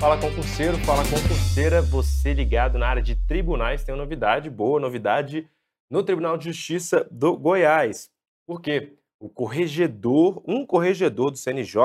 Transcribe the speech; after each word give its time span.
Fala 0.00 0.18
concurseiro, 0.18 0.78
fala 0.78 1.02
concurseira, 1.04 1.82
você 1.82 2.32
ligado 2.32 2.78
na 2.78 2.86
área 2.88 3.02
de 3.02 3.14
tribunais, 3.14 3.84
tem 3.84 3.94
uma 3.94 4.00
novidade, 4.02 4.48
boa 4.48 4.80
novidade 4.80 5.46
no 5.90 6.02
Tribunal 6.02 6.38
de 6.38 6.46
Justiça 6.46 7.06
do 7.10 7.36
Goiás. 7.36 8.10
Por 8.46 8.62
quê? 8.62 8.94
O 9.20 9.28
corregedor, 9.28 10.42
um 10.48 10.64
corregedor 10.64 11.30
do 11.30 11.36
CNJ, 11.36 11.82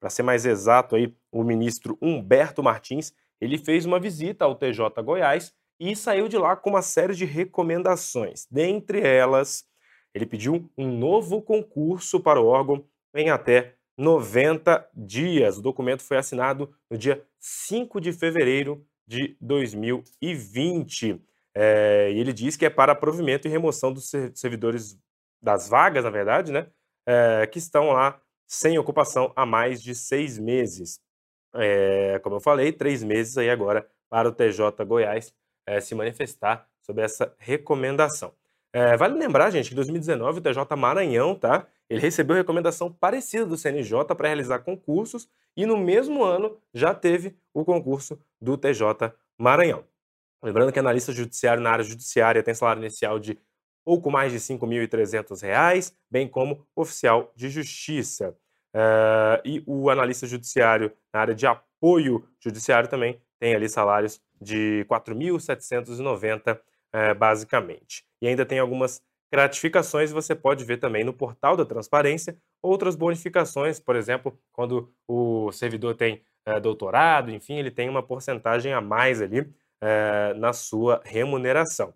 para 0.00 0.08
ser 0.08 0.22
mais 0.22 0.46
exato 0.46 0.96
aí, 0.96 1.14
o 1.30 1.44
ministro 1.44 1.98
Humberto 2.00 2.62
Martins, 2.62 3.12
ele 3.38 3.58
fez 3.58 3.84
uma 3.84 4.00
visita 4.00 4.46
ao 4.46 4.54
TJ 4.54 5.02
Goiás 5.02 5.52
e 5.78 5.94
saiu 5.94 6.26
de 6.26 6.38
lá 6.38 6.56
com 6.56 6.70
uma 6.70 6.80
série 6.80 7.14
de 7.14 7.26
recomendações. 7.26 8.46
Dentre 8.50 9.00
elas, 9.00 9.66
ele 10.14 10.26
pediu 10.26 10.70
um 10.78 10.96
novo 10.96 11.42
concurso 11.42 12.20
para 12.20 12.40
o 12.40 12.46
órgão 12.46 12.84
em 13.14 13.30
até 13.30 13.74
90 13.98 14.88
dias. 14.94 15.58
O 15.58 15.62
documento 15.62 16.02
foi 16.02 16.16
assinado 16.16 16.72
no 16.90 16.96
dia 16.96 17.24
5 17.38 18.00
de 18.00 18.12
fevereiro 18.12 18.86
de 19.06 19.36
2020. 19.40 21.20
É, 21.54 22.10
e 22.12 22.18
ele 22.18 22.32
diz 22.32 22.56
que 22.56 22.66
é 22.66 22.70
para 22.70 22.94
provimento 22.94 23.46
e 23.46 23.50
remoção 23.50 23.92
dos 23.92 24.10
servidores 24.34 24.98
das 25.42 25.68
vagas, 25.68 26.04
na 26.04 26.10
verdade, 26.10 26.50
né? 26.50 26.66
É, 27.06 27.46
que 27.46 27.58
estão 27.58 27.90
lá 27.90 28.20
sem 28.46 28.78
ocupação 28.78 29.32
há 29.36 29.44
mais 29.44 29.82
de 29.82 29.94
seis 29.94 30.38
meses. 30.38 31.00
É, 31.54 32.18
como 32.20 32.36
eu 32.36 32.40
falei, 32.40 32.72
três 32.72 33.02
meses 33.02 33.36
aí 33.36 33.50
agora 33.50 33.88
para 34.08 34.28
o 34.28 34.32
TJ 34.32 34.84
Goiás 34.84 35.34
é, 35.66 35.80
se 35.80 35.94
manifestar 35.94 36.68
sobre 36.82 37.04
essa 37.04 37.34
recomendação. 37.38 38.32
É, 38.76 38.96
vale 38.96 39.16
lembrar, 39.16 39.52
gente, 39.52 39.68
que 39.68 39.72
em 39.72 39.76
2019 39.76 40.40
o 40.40 40.42
TJ 40.42 40.76
Maranhão, 40.76 41.36
tá? 41.36 41.64
Ele 41.88 42.00
recebeu 42.00 42.34
recomendação 42.34 42.92
parecida 42.92 43.46
do 43.46 43.56
CNJ 43.56 44.04
para 44.16 44.26
realizar 44.26 44.58
concursos 44.58 45.28
e 45.56 45.64
no 45.64 45.76
mesmo 45.76 46.24
ano 46.24 46.58
já 46.74 46.92
teve 46.92 47.36
o 47.52 47.64
concurso 47.64 48.18
do 48.40 48.58
TJ 48.58 49.14
Maranhão. 49.38 49.84
Lembrando 50.42 50.72
que 50.72 50.80
analista 50.80 51.12
judiciário 51.12 51.62
na 51.62 51.70
área 51.70 51.84
judiciária 51.84 52.42
tem 52.42 52.52
salário 52.52 52.80
inicial 52.80 53.20
de 53.20 53.38
pouco 53.84 54.10
mais 54.10 54.32
de 54.32 54.38
R$ 54.38 54.58
5.300, 54.58 55.94
bem 56.10 56.26
como 56.26 56.66
oficial 56.74 57.32
de 57.36 57.48
justiça. 57.50 58.36
Uh, 58.74 59.38
e 59.44 59.62
o 59.68 59.88
analista 59.88 60.26
judiciário 60.26 60.90
na 61.12 61.20
área 61.20 61.34
de 61.34 61.46
apoio 61.46 62.26
judiciário 62.40 62.90
também 62.90 63.20
tem 63.38 63.54
ali 63.54 63.68
salários 63.68 64.20
de 64.40 64.80
R$ 64.80 64.84
4.790, 64.86 66.58
uh, 66.94 67.14
basicamente. 67.14 68.04
E 68.22 68.28
ainda 68.28 68.46
tem 68.46 68.58
algumas 68.58 69.02
gratificações, 69.32 70.12
você 70.12 70.34
pode 70.34 70.64
ver 70.64 70.76
também 70.76 71.02
no 71.02 71.12
portal 71.12 71.56
da 71.56 71.64
transparência 71.64 72.36
outras 72.62 72.94
bonificações, 72.94 73.80
por 73.80 73.96
exemplo, 73.96 74.38
quando 74.52 74.94
o 75.08 75.50
servidor 75.52 75.94
tem 75.96 76.22
uh, 76.48 76.60
doutorado, 76.60 77.30
enfim, 77.30 77.58
ele 77.58 77.70
tem 77.70 77.88
uma 77.88 78.02
porcentagem 78.02 78.72
a 78.72 78.80
mais 78.80 79.20
ali 79.20 79.52
na 80.36 80.54
sua 80.54 81.02
remuneração. 81.04 81.92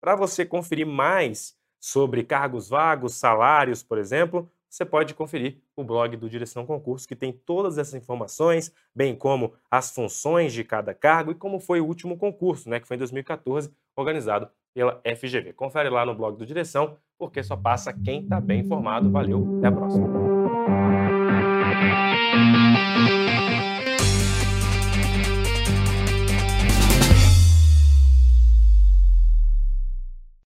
Para 0.00 0.16
você 0.16 0.44
conferir 0.44 0.84
mais 0.84 1.56
sobre 1.80 2.24
cargos 2.24 2.68
vagos, 2.68 3.14
salários, 3.14 3.84
por 3.84 3.98
exemplo, 3.98 4.50
você 4.76 4.84
pode 4.84 5.14
conferir 5.14 5.56
o 5.74 5.82
blog 5.82 6.16
do 6.16 6.28
Direção 6.28 6.66
Concurso, 6.66 7.08
que 7.08 7.16
tem 7.16 7.32
todas 7.32 7.78
essas 7.78 7.94
informações, 7.94 8.70
bem 8.94 9.14
como 9.16 9.54
as 9.70 9.90
funções 9.90 10.52
de 10.52 10.62
cada 10.62 10.92
cargo 10.92 11.30
e 11.30 11.34
como 11.34 11.58
foi 11.58 11.80
o 11.80 11.86
último 11.86 12.18
concurso, 12.18 12.68
né, 12.68 12.78
que 12.78 12.86
foi 12.86 12.96
em 12.96 12.98
2014, 12.98 13.72
organizado 13.96 14.48
pela 14.74 15.00
FGV. 15.02 15.54
Confere 15.54 15.88
lá 15.88 16.04
no 16.04 16.14
blog 16.14 16.36
do 16.36 16.44
Direção, 16.44 16.96
porque 17.18 17.42
só 17.42 17.56
passa 17.56 17.94
quem 17.94 18.22
está 18.22 18.38
bem 18.38 18.60
informado. 18.60 19.10
Valeu, 19.10 19.56
até 19.58 19.68
a 19.68 19.72
próxima. 19.72 20.06